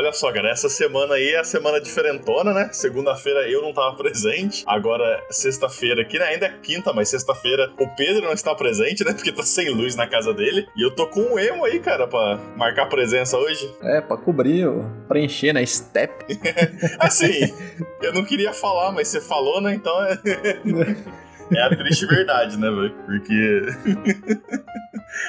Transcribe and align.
Olha 0.00 0.14
só, 0.14 0.32
cara, 0.32 0.48
essa 0.48 0.70
semana 0.70 1.16
aí 1.16 1.28
é 1.34 1.40
a 1.40 1.44
semana 1.44 1.78
diferentona, 1.78 2.54
né? 2.54 2.70
Segunda-feira 2.72 3.46
eu 3.46 3.60
não 3.60 3.70
tava 3.70 3.94
presente. 4.00 4.64
Agora, 4.66 5.22
sexta-feira 5.28 6.00
aqui, 6.00 6.18
né? 6.18 6.24
Ainda 6.24 6.46
é 6.46 6.54
quinta, 6.62 6.90
mas 6.94 7.10
sexta-feira 7.10 7.70
o 7.78 7.86
Pedro 7.96 8.22
não 8.22 8.32
está 8.32 8.54
presente, 8.54 9.04
né? 9.04 9.12
Porque 9.20 9.30
tá 9.30 9.42
sem 9.42 9.68
luz 9.68 9.96
na 9.96 10.06
casa 10.06 10.32
dele. 10.32 10.66
E 10.74 10.82
eu 10.82 10.90
tô 10.90 11.06
com 11.06 11.20
um 11.20 11.38
emo 11.38 11.66
aí, 11.66 11.80
cara, 11.80 12.08
pra 12.08 12.38
marcar 12.56 12.86
presença 12.86 13.36
hoje. 13.36 13.70
É, 13.82 14.00
pra 14.00 14.16
cobrir, 14.16 14.66
preencher 15.06 15.52
na 15.52 15.60
né? 15.60 15.66
step. 15.66 16.24
assim, 16.98 17.52
eu 18.00 18.14
não 18.14 18.24
queria 18.24 18.54
falar, 18.54 18.92
mas 18.92 19.06
você 19.08 19.20
falou, 19.20 19.60
né? 19.60 19.74
Então 19.74 20.02
é. 20.02 20.18
É 21.52 21.62
a 21.62 21.76
triste 21.76 22.06
verdade, 22.06 22.56
né, 22.56 22.70
velho? 22.70 22.94
Porque. 23.04 23.62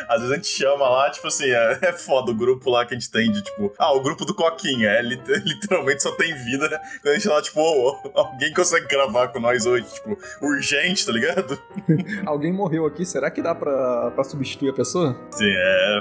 Às 0.08 0.20
vezes 0.20 0.32
a 0.32 0.36
gente 0.36 0.48
chama 0.48 0.88
lá, 0.90 1.10
tipo 1.10 1.28
assim, 1.28 1.50
é, 1.50 1.80
é 1.90 1.94
foda 1.94 2.32
o 2.32 2.36
grupo 2.36 2.70
lá 2.70 2.86
que 2.86 2.94
a 2.94 3.00
gente 3.00 3.12
tem 3.12 3.32
de, 3.32 3.42
tipo, 3.42 3.74
ah, 3.78 3.94
o 3.94 4.02
grupo 4.02 4.26
do 4.26 4.34
Coquinha, 4.34 4.90
é, 4.90 5.02
literalmente 5.02 6.04
só 6.04 6.12
tem 6.16 6.34
vida, 6.44 6.70
né? 6.70 6.80
Quando 7.02 7.14
a 7.14 7.14
gente 7.16 7.28
fala, 7.28 7.42
tipo, 7.42 7.60
oh, 7.62 8.12
alguém 8.14 8.54
consegue 8.54 8.88
gravar 8.88 9.30
com 9.30 9.40
nós 9.40 9.66
hoje, 9.66 9.86
tipo, 9.94 10.18
urgente, 10.42 11.06
tá 11.06 11.12
ligado? 11.12 11.60
alguém 12.26 12.52
morreu 12.52 12.86
aqui, 12.86 13.06
será 13.06 13.30
que 13.30 13.42
dá 13.42 13.54
pra, 13.54 14.12
pra 14.12 14.24
substituir 14.24 14.70
a 14.70 14.74
pessoa? 14.74 15.16
Sim, 15.32 15.46
é. 15.50 16.00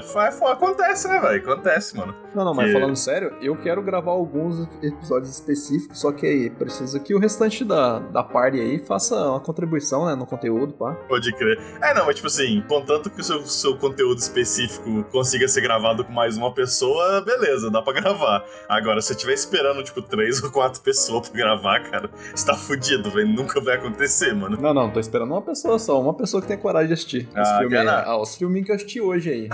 Acontece, 0.51 1.07
né, 1.07 1.19
velho? 1.19 1.41
Acontece, 1.41 1.95
mano. 1.95 2.15
Não, 2.33 2.45
não, 2.45 2.53
mas 2.53 2.71
falando 2.71 2.95
sério, 2.95 3.35
eu 3.41 3.55
quero 3.55 3.81
gravar 3.81 4.11
alguns 4.11 4.67
episódios 4.81 5.29
específicos, 5.31 5.99
só 5.99 6.11
que 6.11 6.25
aí 6.25 6.49
precisa 6.49 6.99
que 6.99 7.13
o 7.13 7.19
restante 7.19 7.65
da, 7.65 7.99
da 7.99 8.23
party 8.23 8.59
aí 8.59 8.79
faça 8.79 9.15
uma 9.15 9.39
contribuição, 9.39 10.05
né, 10.05 10.15
no 10.15 10.25
conteúdo, 10.25 10.73
pá. 10.73 10.93
Pode 11.07 11.31
crer. 11.33 11.59
É, 11.81 11.93
não, 11.93 12.05
mas 12.05 12.15
tipo 12.15 12.27
assim, 12.27 12.63
contanto 12.67 13.09
que 13.09 13.21
o 13.21 13.23
seu, 13.23 13.45
seu 13.45 13.70
conteúdo 13.77 14.17
específico 14.17 15.03
consiga 15.11 15.47
ser 15.47 15.61
gravado 15.61 16.03
com 16.03 16.11
mais 16.11 16.37
uma 16.37 16.53
pessoa, 16.53 17.21
beleza, 17.21 17.69
dá 17.69 17.81
pra 17.81 17.93
gravar. 17.93 18.45
Agora, 18.67 19.01
se 19.01 19.07
você 19.07 19.13
estiver 19.13 19.33
esperando, 19.33 19.83
tipo, 19.83 20.01
três 20.01 20.41
ou 20.43 20.51
quatro 20.51 20.81
pessoas 20.81 21.29
pra 21.29 21.37
gravar, 21.37 21.79
cara, 21.81 22.09
você 22.33 22.45
tá 22.45 22.55
fudido, 22.55 23.09
velho. 23.09 23.27
Nunca 23.27 23.59
vai 23.61 23.75
acontecer, 23.75 24.33
mano. 24.33 24.57
Não, 24.59 24.73
não, 24.73 24.89
tô 24.91 24.99
esperando 24.99 25.31
uma 25.31 25.41
pessoa 25.41 25.77
só, 25.79 25.99
uma 25.99 26.13
pessoa 26.13 26.41
que 26.41 26.47
tem 26.47 26.57
coragem 26.57 26.87
de 26.87 26.93
assistir. 26.93 27.29
Ah, 27.35 27.59
filme 27.59 27.77
ah 27.77 28.17
os 28.17 28.35
filminhos 28.35 28.65
que 28.65 28.71
eu 28.71 28.75
assisti 28.75 29.01
hoje 29.01 29.29
aí. 29.29 29.49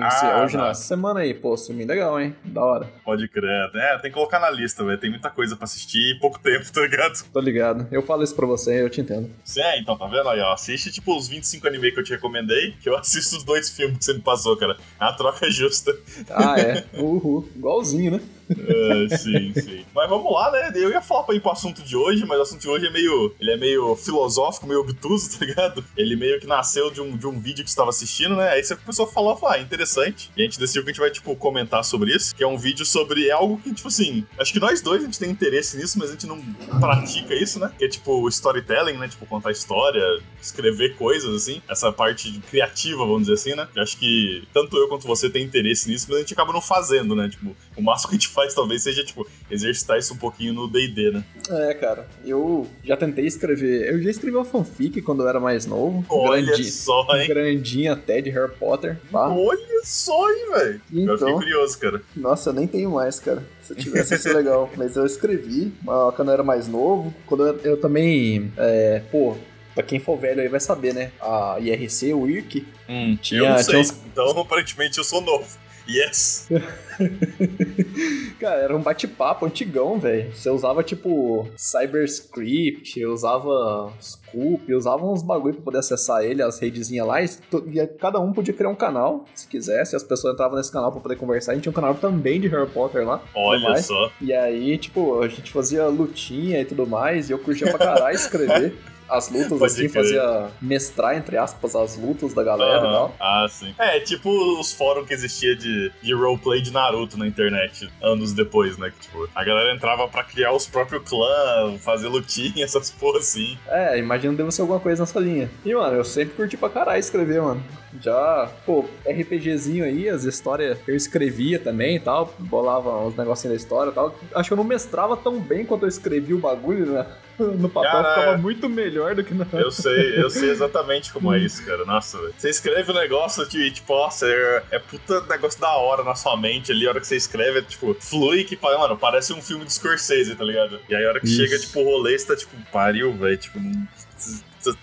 Ah, 0.00 0.42
hoje 0.42 0.56
não, 0.56 0.66
essa 0.66 0.82
semana 0.82 1.20
aí, 1.20 1.34
pô, 1.34 1.56
filme 1.56 1.84
legal, 1.84 2.20
hein? 2.20 2.34
Da 2.44 2.62
hora. 2.62 2.90
Pode 3.04 3.28
crer. 3.28 3.70
É, 3.74 3.98
tem 3.98 4.10
que 4.10 4.14
colocar 4.14 4.38
na 4.38 4.50
lista, 4.50 4.84
velho. 4.84 4.98
Tem 4.98 5.10
muita 5.10 5.30
coisa 5.30 5.56
pra 5.56 5.64
assistir 5.64 6.16
e 6.16 6.18
pouco 6.18 6.38
tempo, 6.38 6.70
tá 6.72 6.80
ligado? 6.80 7.24
Tô 7.32 7.40
ligado. 7.40 7.86
Eu 7.90 8.02
falo 8.02 8.22
isso 8.22 8.34
pra 8.34 8.46
você, 8.46 8.82
eu 8.82 8.90
te 8.90 9.00
entendo. 9.00 9.30
É, 9.56 9.78
então, 9.78 9.96
tá 9.96 10.06
vendo 10.06 10.28
aí, 10.28 10.40
ó? 10.40 10.52
Assiste, 10.52 10.90
tipo, 10.90 11.16
os 11.16 11.28
25 11.28 11.66
anime 11.66 11.92
que 11.92 12.00
eu 12.00 12.04
te 12.04 12.12
recomendei, 12.12 12.72
que 12.80 12.88
eu 12.88 12.96
assisto 12.98 13.36
os 13.36 13.44
dois 13.44 13.59
filmes 13.68 13.98
que 13.98 14.04
você 14.04 14.14
me 14.14 14.20
passou, 14.20 14.56
cara. 14.56 14.76
É 15.00 15.04
a 15.04 15.12
troca 15.12 15.50
justa. 15.50 15.92
Ah, 16.30 16.58
é. 16.58 16.84
Uhul. 16.94 17.48
Igualzinho, 17.54 18.12
né? 18.12 18.20
É, 18.50 19.16
sim, 19.16 19.52
sim. 19.54 19.84
Mas 19.94 20.08
vamos 20.08 20.32
lá, 20.32 20.50
né? 20.50 20.72
Eu 20.74 20.90
ia 20.90 21.00
falar 21.00 21.22
pra 21.22 21.34
ir 21.34 21.40
pro 21.40 21.52
assunto 21.52 21.82
de 21.82 21.96
hoje, 21.96 22.24
mas 22.26 22.38
o 22.38 22.42
assunto 22.42 22.60
de 22.60 22.68
hoje 22.68 22.86
é 22.86 22.90
meio. 22.90 23.34
Ele 23.40 23.52
é 23.52 23.56
meio 23.56 23.94
filosófico, 23.96 24.66
meio 24.66 24.80
obtuso, 24.80 25.30
tá 25.38 25.44
ligado? 25.44 25.84
Ele 25.96 26.16
meio 26.16 26.40
que 26.40 26.46
nasceu 26.46 26.90
de 26.90 27.00
um, 27.00 27.16
de 27.16 27.26
um 27.26 27.38
vídeo 27.38 27.64
que 27.64 27.70
você 27.70 27.74
estava 27.74 27.90
assistindo, 27.90 28.36
né? 28.36 28.50
Aí 28.50 28.62
você 28.62 28.76
começou 28.76 29.06
a 29.06 29.08
falar, 29.08 29.36
falar, 29.36 29.54
ah, 29.54 29.60
interessante. 29.60 30.30
E 30.36 30.42
a 30.42 30.44
gente 30.44 30.58
decidiu 30.58 30.82
que 30.82 30.90
a 30.90 30.92
gente 30.92 31.00
vai, 31.00 31.10
tipo, 31.10 31.34
comentar 31.36 31.84
sobre 31.84 32.14
isso. 32.14 32.34
Que 32.34 32.42
é 32.42 32.46
um 32.46 32.58
vídeo 32.58 32.84
sobre 32.84 33.28
é 33.28 33.32
algo 33.32 33.58
que, 33.58 33.72
tipo 33.72 33.88
assim, 33.88 34.24
acho 34.38 34.52
que 34.52 34.60
nós 34.60 34.80
dois 34.80 35.02
a 35.02 35.04
gente 35.04 35.18
tem 35.18 35.30
interesse 35.30 35.76
nisso, 35.76 35.98
mas 35.98 36.10
a 36.10 36.12
gente 36.12 36.26
não 36.26 36.40
pratica 36.80 37.34
isso, 37.34 37.58
né? 37.58 37.70
Que 37.78 37.84
é 37.84 37.88
tipo 37.88 38.28
storytelling, 38.28 38.98
né? 38.98 39.08
Tipo, 39.08 39.26
contar 39.26 39.50
história, 39.50 40.02
escrever 40.40 40.96
coisas, 40.96 41.34
assim. 41.34 41.62
Essa 41.68 41.92
parte 41.92 42.40
criativa, 42.50 42.98
vamos 42.98 43.22
dizer 43.22 43.34
assim, 43.34 43.54
né? 43.54 43.68
Eu 43.74 43.82
acho 43.82 43.96
que 43.98 44.46
tanto 44.52 44.76
eu 44.76 44.88
quanto 44.88 45.06
você 45.06 45.28
tem 45.28 45.44
interesse 45.44 45.88
nisso, 45.88 46.06
mas 46.08 46.18
a 46.18 46.20
gente 46.20 46.32
acaba 46.32 46.52
não 46.52 46.60
fazendo, 46.60 47.14
né? 47.14 47.28
Tipo, 47.28 47.56
o 47.76 47.82
máximo 47.82 48.10
que 48.10 48.16
a 48.16 48.18
gente 48.18 48.28
faz 48.28 48.39
talvez 48.48 48.82
seja, 48.82 49.04
tipo, 49.04 49.26
exercitar 49.50 49.98
isso 49.98 50.14
um 50.14 50.16
pouquinho 50.16 50.52
no 50.52 50.68
DD, 50.68 51.10
né? 51.12 51.24
É, 51.50 51.74
cara. 51.74 52.06
Eu 52.24 52.66
já 52.84 52.96
tentei 52.96 53.26
escrever. 53.26 53.92
Eu 53.92 54.02
já 54.02 54.10
escrevi 54.10 54.36
uma 54.36 54.44
fanfic 54.44 55.00
quando 55.02 55.22
eu 55.22 55.28
era 55.28 55.40
mais 55.40 55.66
novo. 55.66 56.04
Olha 56.08 56.46
grande, 56.46 56.70
só, 56.70 57.06
hein? 57.16 57.28
Grandinha 57.28 57.92
até 57.92 58.20
de 58.20 58.30
Harry 58.30 58.52
Potter. 58.58 58.98
Olha 59.12 59.82
só, 59.84 60.30
hein, 60.30 60.50
velho. 60.52 60.80
Então, 60.92 61.14
eu 61.14 61.18
fiquei 61.18 61.32
então, 61.32 61.38
curioso, 61.38 61.78
cara. 61.78 62.02
Nossa, 62.16 62.50
eu 62.50 62.54
nem 62.54 62.66
tenho 62.66 62.90
mais, 62.90 63.18
cara. 63.18 63.44
Se 63.62 63.72
eu 63.72 63.76
tivesse, 63.76 64.14
ia 64.14 64.18
ser 64.18 64.34
legal. 64.34 64.70
Mas 64.76 64.96
eu 64.96 65.06
escrevi 65.06 65.72
quando 66.16 66.28
eu 66.28 66.34
era 66.34 66.42
mais 66.42 66.68
novo. 66.68 67.14
Quando 67.26 67.46
eu, 67.46 67.58
eu 67.58 67.76
também. 67.76 68.52
É, 68.56 69.02
pô, 69.10 69.36
Pra 69.74 69.84
quem 69.84 70.00
for 70.00 70.18
velho 70.18 70.42
aí 70.42 70.48
vai 70.48 70.60
saber, 70.60 70.92
né? 70.92 71.12
A 71.20 71.56
IRC, 71.60 72.12
o 72.12 72.28
IRC. 72.28 72.66
Hum, 72.88 73.16
tinha, 73.20 73.40
eu 73.40 73.50
não 73.50 73.58
sei. 73.58 73.78
Uns... 73.78 73.94
Então, 74.12 74.28
aparentemente, 74.38 74.98
eu 74.98 75.04
sou 75.04 75.20
novo. 75.20 75.46
Yes! 75.88 76.48
Cara, 78.38 78.60
era 78.60 78.76
um 78.76 78.82
bate-papo 78.82 79.46
antigão, 79.46 79.98
velho. 79.98 80.34
Você 80.34 80.50
usava, 80.50 80.82
tipo, 80.82 81.48
CyberScript, 81.56 83.04
usava 83.06 83.92
Scoop, 84.00 84.72
usava 84.74 85.04
uns 85.06 85.22
bagulho 85.22 85.54
pra 85.54 85.64
poder 85.64 85.78
acessar 85.78 86.22
ele, 86.24 86.42
as 86.42 86.58
redezinhas 86.58 87.06
lá, 87.06 87.22
e, 87.22 87.28
e, 87.72 87.86
cada 87.86 88.20
um 88.20 88.32
podia 88.32 88.54
criar 88.54 88.68
um 88.68 88.74
canal, 88.74 89.24
se 89.34 89.46
quisesse, 89.46 89.96
as 89.96 90.02
pessoas 90.02 90.34
entravam 90.34 90.56
nesse 90.56 90.72
canal 90.72 90.92
pra 90.92 91.00
poder 91.00 91.16
conversar. 91.16 91.52
A 91.52 91.54
gente 91.54 91.64
tinha 91.64 91.72
um 91.72 91.74
canal 91.74 91.94
também 91.94 92.40
de 92.40 92.48
Harry 92.48 92.70
Potter 92.70 93.06
lá. 93.06 93.22
Olha 93.34 93.76
só. 93.82 94.10
E 94.20 94.32
aí, 94.32 94.78
tipo, 94.78 95.20
a 95.22 95.28
gente 95.28 95.50
fazia 95.50 95.86
lutinha 95.86 96.60
e 96.60 96.64
tudo 96.64 96.86
mais, 96.86 97.28
e 97.28 97.32
eu 97.32 97.38
curtia 97.38 97.68
pra 97.70 97.78
caralho 97.78 98.14
escrever. 98.14 98.74
as 99.10 99.28
lutas, 99.28 99.58
Pode 99.58 99.64
assim, 99.64 99.88
crer. 99.88 99.90
fazia 99.90 100.50
mestrar, 100.60 101.16
entre 101.16 101.36
aspas, 101.36 101.74
as 101.74 101.96
lutas 101.96 102.32
da 102.32 102.42
galera 102.42 102.82
uhum. 102.82 102.88
e 102.88 102.92
tal. 102.92 103.14
Ah, 103.18 103.46
sim. 103.50 103.74
É, 103.78 104.00
tipo 104.00 104.30
os 104.58 104.72
fóruns 104.72 105.06
que 105.06 105.14
existia 105.14 105.56
de, 105.56 105.92
de 106.02 106.14
roleplay 106.14 106.60
de 106.60 106.72
Naruto 106.72 107.18
na 107.18 107.26
internet, 107.26 107.90
anos 108.02 108.32
depois, 108.32 108.78
né? 108.78 108.90
Que, 108.90 109.06
tipo, 109.06 109.28
a 109.34 109.44
galera 109.44 109.74
entrava 109.74 110.06
pra 110.08 110.22
criar 110.22 110.52
os 110.52 110.66
próprios 110.66 111.02
clãs, 111.08 111.82
fazer 111.82 112.08
lutinha, 112.08 112.64
essas 112.64 112.90
porra 112.90 113.18
assim. 113.18 113.58
É, 113.68 113.98
imagino 113.98 114.32
que 114.32 114.38
deve 114.38 114.52
ser 114.52 114.62
alguma 114.62 114.80
coisa 114.80 115.02
nessa 115.02 115.18
linha. 115.18 115.50
E, 115.64 115.74
mano, 115.74 115.96
eu 115.96 116.04
sempre 116.04 116.34
curti 116.34 116.56
pra 116.56 116.68
caralho 116.68 117.00
escrever, 117.00 117.42
mano. 117.42 117.62
Já, 118.00 118.48
pô, 118.64 118.84
RPGzinho 119.04 119.84
aí, 119.84 120.08
as 120.08 120.24
histórias 120.24 120.78
eu 120.86 120.94
escrevia 120.94 121.58
também 121.58 121.96
e 121.96 122.00
tal, 122.00 122.32
bolava 122.38 123.04
os 123.04 123.16
negocinhos 123.16 123.56
da 123.56 123.62
história 123.62 123.90
e 123.90 123.94
tal. 123.94 124.14
Acho 124.34 124.48
que 124.48 124.52
eu 124.52 124.56
não 124.56 124.64
mestrava 124.64 125.16
tão 125.16 125.40
bem 125.40 125.64
quanto 125.64 125.84
eu 125.84 125.88
escrevi 125.88 126.32
o 126.32 126.38
bagulho, 126.38 126.86
né? 126.86 127.06
no 127.40 127.68
papel 127.68 127.90
cara, 127.90 128.14
ficava 128.14 128.38
muito 128.38 128.68
melhor 128.68 129.14
do 129.14 129.24
que 129.24 129.32
na. 129.32 129.46
Eu 129.52 129.70
sei, 129.70 130.20
eu 130.20 130.30
sei 130.30 130.50
exatamente 130.50 131.12
como 131.12 131.32
é 131.32 131.38
isso, 131.38 131.64
cara. 131.64 131.84
Nossa, 131.84 132.18
você 132.36 132.50
escreve 132.50 132.90
o 132.90 132.94
um 132.94 132.98
negócio 132.98 133.48
de, 133.48 133.70
tipo, 133.70 133.94
nossa, 133.94 134.26
é, 134.26 134.62
é 134.72 134.78
puta 134.78 135.20
negócio 135.22 135.60
da 135.60 135.74
hora 135.76 136.04
na 136.04 136.14
sua 136.14 136.36
mente 136.36 136.70
ali, 136.70 136.86
a 136.86 136.90
hora 136.90 137.00
que 137.00 137.06
você 137.06 137.16
escreve, 137.16 137.60
é, 137.60 137.62
tipo, 137.62 137.94
flui 137.98 138.44
que, 138.44 138.58
mano, 138.62 138.96
parece 138.96 139.32
um 139.32 139.40
filme 139.40 139.64
de 139.64 139.72
Scorsese, 139.72 140.34
tá 140.34 140.44
ligado? 140.44 140.80
E 140.88 140.94
aí 140.94 141.04
a 141.04 141.08
hora 141.08 141.20
que 141.20 141.26
isso. 141.26 141.36
chega, 141.36 141.58
tipo, 141.58 141.80
o 141.80 141.84
rolê, 141.84 142.18
você 142.18 142.26
tá, 142.26 142.36
tipo, 142.36 142.54
pariu, 142.70 143.12
velho, 143.12 143.36
tipo, 143.36 143.58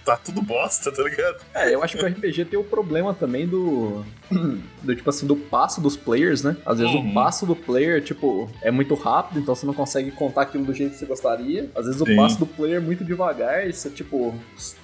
tá 0.03 0.17
tudo 0.17 0.41
bosta, 0.41 0.91
tá 0.91 1.03
ligado? 1.03 1.43
É, 1.53 1.73
eu 1.73 1.83
acho 1.83 1.97
que 1.97 2.03
o 2.03 2.07
RPG 2.07 2.45
tem 2.45 2.59
o 2.59 2.63
problema 2.63 3.13
também 3.13 3.47
do. 3.47 4.05
do 4.83 4.95
tipo 4.95 5.09
assim, 5.09 5.25
do 5.25 5.35
passo 5.35 5.81
dos 5.81 5.95
players, 5.95 6.43
né? 6.43 6.57
Às 6.65 6.79
vezes 6.79 6.93
uhum. 6.93 7.09
o 7.09 7.13
passo 7.13 7.45
do 7.45 7.55
player, 7.55 8.03
tipo, 8.03 8.49
é 8.61 8.71
muito 8.71 8.93
rápido, 8.95 9.39
então 9.39 9.55
você 9.55 9.65
não 9.65 9.73
consegue 9.73 10.11
contar 10.11 10.43
aquilo 10.43 10.65
do 10.65 10.73
jeito 10.73 10.93
que 10.93 10.99
você 10.99 11.05
gostaria. 11.05 11.69
Às 11.75 11.85
vezes 11.85 12.01
Sim. 12.01 12.13
o 12.13 12.15
passo 12.15 12.39
do 12.39 12.45
player 12.45 12.77
é 12.77 12.79
muito 12.79 13.03
devagar, 13.03 13.67
e 13.67 13.73
você, 13.73 13.89
tipo, 13.89 14.33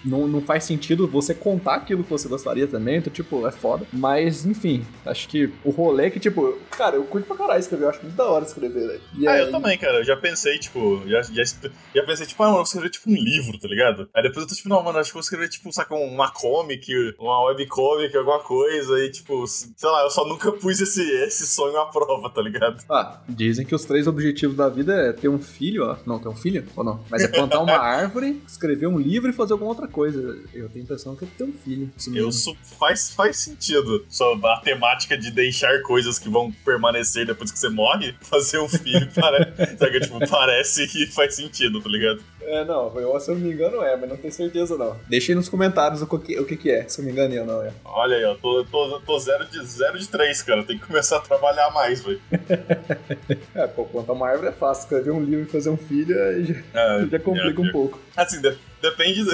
não, 0.04 0.28
não 0.28 0.42
faz 0.42 0.64
sentido 0.64 1.08
você 1.08 1.34
contar 1.34 1.76
aquilo 1.76 2.04
que 2.04 2.10
você 2.10 2.28
gostaria 2.28 2.68
também, 2.68 2.98
então, 2.98 3.12
tipo, 3.12 3.48
é 3.48 3.52
foda. 3.52 3.86
Mas, 3.92 4.46
enfim, 4.46 4.86
acho 5.06 5.28
que 5.28 5.52
o 5.64 5.72
rolê 5.72 6.08
é 6.08 6.10
que, 6.10 6.20
tipo, 6.20 6.58
cara, 6.72 6.96
eu 6.96 7.04
curto 7.04 7.28
pra 7.28 7.38
caralho 7.38 7.60
escrever, 7.60 7.86
eu 7.86 7.90
acho 7.90 8.02
muito 8.02 8.16
da 8.16 8.26
hora 8.26 8.46
escrever, 8.46 8.88
velho. 8.88 9.02
Ah, 9.28 9.32
aí... 9.32 9.42
eu 9.42 9.52
também, 9.52 9.78
cara, 9.78 10.00
eu 10.00 10.04
já 10.04 10.16
pensei, 10.16 10.58
tipo, 10.58 11.02
já, 11.08 11.22
já, 11.22 11.44
já 11.44 12.04
pensei, 12.04 12.26
tipo, 12.26 12.44
ah, 12.44 12.48
eu 12.48 12.54
vou 12.54 12.64
escrever, 12.64 12.90
tipo, 12.90 13.10
um 13.10 13.16
livro, 13.16 13.58
tá 13.60 13.68
ligado? 13.68 14.10
Aí 14.14 14.24
depois 14.24 14.44
eu 14.44 14.50
tô, 14.50 14.56
tipo, 14.56 14.70
não, 14.70 14.84
mano, 14.84 15.00
acho 15.00 15.12
que 15.12 15.18
eu 15.18 15.22
vou 15.22 15.24
escrever, 15.24 15.50
tipo, 15.50 15.72
saca, 15.72 15.96
uma 15.96 16.32
comic, 16.32 16.92
uma 17.20 17.46
webcomic, 17.46 18.16
alguma 18.16 18.40
coisa, 18.40 19.00
e, 19.00 19.10
tipo, 19.10 19.33
sei 19.48 19.90
lá, 19.90 20.04
eu 20.04 20.10
só 20.10 20.26
nunca 20.28 20.52
pus 20.52 20.80
esse, 20.80 21.02
esse 21.24 21.48
sonho 21.48 21.78
à 21.80 21.86
prova, 21.86 22.30
tá 22.30 22.42
ligado? 22.42 22.84
Ah, 22.90 23.22
dizem 23.28 23.66
que 23.66 23.76
os 23.76 23.86
três 23.86 24.08
objetivos 24.08 24.56
da 24.56 24.70
vida 24.70 24.94
é 24.94 25.14
ter 25.14 25.30
um 25.30 25.40
filho, 25.40 25.86
ó. 25.86 25.98
Não, 26.06 26.20
ter 26.20 26.30
um 26.30 26.36
filho? 26.36 26.66
Ou 26.76 26.84
não? 26.84 27.04
Mas 27.10 27.24
é 27.24 27.28
plantar 27.28 27.60
uma 27.60 27.78
árvore, 27.78 28.42
escrever 28.48 28.88
um 28.88 28.98
livro 28.98 29.30
e 29.30 29.34
fazer 29.34 29.54
alguma 29.54 29.72
outra 29.72 29.88
coisa. 29.88 30.20
Eu 30.54 30.70
tenho 30.70 30.84
a 30.84 30.86
impressão 30.86 31.16
que 31.16 31.26
é 31.26 31.28
ter 31.38 31.44
um 31.44 31.54
filho. 31.54 31.92
Eu 32.14 32.32
sou, 32.32 32.56
faz, 32.80 33.12
faz 33.12 33.38
sentido. 33.38 34.06
Só 34.10 34.34
a 34.34 34.60
temática 34.62 35.18
de 35.18 35.32
deixar 35.32 35.82
coisas 35.82 36.20
que 36.20 36.30
vão 36.30 36.52
permanecer 36.64 37.26
depois 37.26 37.52
que 37.52 37.60
você 37.60 37.70
morre, 37.70 38.16
fazer 38.22 38.60
um 38.60 38.68
filho, 38.68 39.10
parece, 39.14 39.78
sabe, 39.78 40.00
tipo, 40.00 40.30
parece 40.30 40.88
que 40.88 41.08
faz 41.08 41.36
sentido, 41.36 41.82
tá 41.82 41.90
ligado? 41.90 42.22
É, 42.48 42.66
não, 42.66 42.94
eu, 43.00 43.20
se 43.20 43.32
eu 43.32 43.36
não 43.36 43.42
me 43.42 43.54
engano 43.54 43.82
é, 43.82 43.96
mas 43.96 44.10
não 44.10 44.18
tenho 44.18 44.34
certeza 44.34 44.78
não. 44.78 44.98
Deixa 45.08 45.32
aí 45.32 45.36
nos 45.36 45.50
comentários 45.50 46.02
o 46.02 46.08
que, 46.20 46.40
o 46.40 46.46
que, 46.46 46.58
que 46.58 46.72
é, 46.72 46.88
se 46.88 47.00
eu 47.00 47.06
me 47.06 47.12
engano 47.12 47.40
ou 47.40 47.46
não 47.46 47.64
é. 47.64 47.72
Olha 47.86 48.18
aí, 48.18 48.26
ó, 48.26 48.36
tô, 48.36 48.64
tô, 48.66 49.00
tô 49.00 49.20
zero, 49.20 49.46
de, 49.46 49.66
zero 49.66 49.98
de 49.98 50.08
três, 50.08 50.42
cara. 50.42 50.64
Tem 50.64 50.78
que 50.78 50.86
começar 50.86 51.18
a 51.18 51.22
trabalhar 51.22 51.72
mais, 51.72 52.04
velho. 52.04 52.22
é, 53.56 53.68
pô, 53.68 53.86
plantar 53.86 54.14
uma 54.14 54.28
árvore 54.28 54.50
é 54.50 54.52
fácil. 54.52 54.84
Escrever 54.84 55.12
um 55.12 55.24
livro 55.24 55.46
e 55.46 55.52
fazer 55.52 55.70
um 55.70 55.78
filho 55.78 56.22
aí 56.22 56.46
já, 56.46 56.56
é, 56.74 57.06
já 57.12 57.20
complica 57.20 57.62
é, 57.62 57.66
um 57.66 57.72
pouco. 57.72 58.00
Assim, 58.16 58.42
de, 58.42 58.56
depende 58.82 59.24
do, 59.24 59.32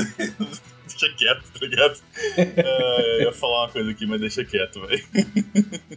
deixa 0.97 1.15
quieto, 1.15 1.43
tá 1.51 1.65
ligado? 1.65 1.95
uh, 1.95 3.01
eu 3.19 3.21
ia 3.25 3.33
falar 3.33 3.65
uma 3.65 3.69
coisa 3.69 3.91
aqui, 3.91 4.05
mas 4.05 4.19
deixa 4.19 4.43
quieto, 4.43 4.81
velho. 4.81 5.03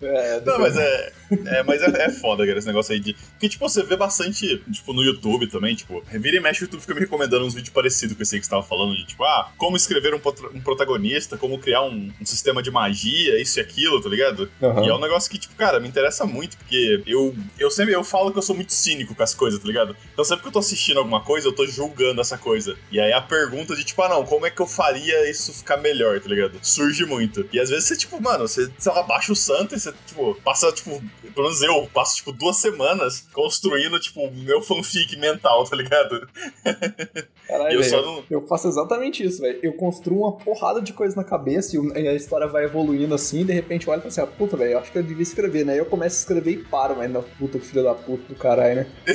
É, 0.02 0.40
não, 0.40 0.58
mas 0.58 0.76
é. 0.76 1.12
É, 1.46 1.62
mas 1.62 1.80
é, 1.82 2.04
é 2.04 2.10
foda, 2.10 2.46
cara, 2.46 2.58
esse 2.58 2.66
negócio 2.66 2.92
aí 2.92 3.00
de. 3.00 3.14
Porque, 3.14 3.48
tipo, 3.48 3.68
você 3.68 3.82
vê 3.82 3.96
bastante, 3.96 4.58
tipo, 4.70 4.92
no 4.92 5.02
YouTube 5.02 5.46
também, 5.46 5.74
tipo, 5.74 6.02
revira 6.06 6.36
e 6.36 6.40
mexe 6.40 6.62
o 6.62 6.64
YouTube 6.64 6.80
fica 6.80 6.94
me 6.94 7.00
recomendando 7.00 7.44
uns 7.44 7.54
vídeos 7.54 7.72
parecidos 7.72 8.16
com 8.16 8.22
esse 8.22 8.34
aí 8.34 8.40
que 8.40 8.46
você 8.46 8.50
tava 8.50 8.62
falando, 8.62 8.96
de 8.96 9.06
tipo, 9.06 9.24
ah, 9.24 9.50
como 9.56 9.76
escrever 9.76 10.14
um, 10.14 10.20
um 10.54 10.60
protagonista, 10.60 11.38
como 11.38 11.58
criar 11.58 11.82
um, 11.82 12.12
um, 12.20 12.26
sistema 12.26 12.62
de 12.62 12.70
magia, 12.70 13.40
isso 13.40 13.58
e 13.58 13.62
aquilo, 13.62 14.00
tá 14.02 14.08
ligado? 14.08 14.50
Uhum. 14.60 14.84
E 14.84 14.88
é 14.88 14.94
um 14.94 15.00
negócio 15.00 15.30
que, 15.30 15.38
tipo, 15.38 15.54
cara, 15.54 15.80
me 15.80 15.88
interessa 15.88 16.26
muito, 16.26 16.56
porque 16.56 17.02
eu, 17.06 17.34
eu 17.58 17.70
sempre 17.70 17.94
eu 17.94 18.04
falo 18.04 18.32
que 18.32 18.38
eu 18.38 18.42
sou 18.42 18.54
muito 18.54 18.72
cínico 18.72 19.14
com 19.14 19.22
as 19.22 19.34
coisas, 19.34 19.60
tá 19.60 19.66
ligado? 19.66 19.96
Então 20.12 20.24
sempre 20.24 20.42
que 20.42 20.48
eu 20.48 20.52
tô 20.52 20.58
assistindo 20.58 20.98
alguma 20.98 21.20
coisa, 21.20 21.48
eu 21.48 21.52
tô 21.52 21.66
julgando 21.66 22.20
essa 22.20 22.36
coisa. 22.36 22.76
E 22.90 23.00
aí 23.00 23.12
a 23.12 23.20
pergunta 23.20 23.74
de, 23.76 23.84
tipo, 23.84 24.02
ah, 24.02 24.08
não, 24.08 24.24
como 24.24 24.46
é 24.46 24.50
que 24.50 24.60
eu 24.60 24.66
faria 24.66 24.81
faria 24.82 25.30
isso 25.30 25.52
ficar 25.52 25.76
melhor, 25.76 26.20
tá 26.20 26.28
ligado? 26.28 26.58
Surge 26.60 27.04
muito. 27.06 27.48
E 27.52 27.60
às 27.60 27.70
vezes 27.70 27.84
você, 27.86 27.96
tipo, 27.96 28.20
mano, 28.20 28.48
você, 28.48 28.68
sei 28.78 28.92
lá, 28.92 29.02
baixa 29.04 29.32
o 29.32 29.36
santo 29.36 29.76
e 29.76 29.80
você, 29.80 29.92
tipo, 30.06 30.34
passa, 30.42 30.72
tipo, 30.72 31.00
pelo 31.32 31.46
menos 31.46 31.62
eu 31.62 31.88
passo, 31.94 32.16
tipo, 32.16 32.32
duas 32.32 32.56
semanas 32.56 33.28
construindo, 33.32 34.00
tipo, 34.00 34.28
meu 34.32 34.60
fanfic 34.60 35.16
mental, 35.16 35.64
tá 35.64 35.76
ligado? 35.76 36.28
Caralho, 37.46 37.82
eu, 37.82 38.02
não... 38.02 38.24
eu 38.30 38.46
faço 38.46 38.66
exatamente 38.66 39.22
isso, 39.22 39.40
velho. 39.40 39.60
Eu 39.62 39.74
construo 39.74 40.20
uma 40.20 40.32
porrada 40.32 40.80
de 40.80 40.92
coisa 40.92 41.14
na 41.14 41.24
cabeça 41.24 41.76
e 41.76 42.08
a 42.08 42.14
história 42.14 42.46
vai 42.46 42.64
evoluindo 42.64 43.14
assim, 43.14 43.42
e 43.42 43.44
de 43.44 43.52
repente 43.52 43.86
eu 43.86 43.92
olho 43.92 44.00
e 44.00 44.02
falo 44.02 44.08
assim, 44.08 44.20
ah, 44.20 44.26
puta, 44.26 44.56
velho, 44.56 44.78
acho 44.78 44.90
que 44.90 44.98
eu 44.98 45.02
devia 45.02 45.22
escrever, 45.22 45.64
né? 45.64 45.74
Aí 45.74 45.78
eu 45.78 45.86
começo 45.86 46.16
a 46.16 46.20
escrever 46.20 46.52
e 46.52 46.64
paro, 46.64 46.96
mas 46.96 47.10
na 47.10 47.20
puta 47.20 47.58
que 47.58 47.66
filho 47.66 47.84
da 47.84 47.94
puta 47.94 48.22
do 48.28 48.34
caralho, 48.34 48.76
né? 48.76 48.86